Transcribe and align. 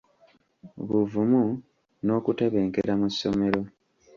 Buvumu 0.87 1.43
n'Okutebenkera 2.05 2.93
mu 3.01 3.07
ssomero. 3.13 3.61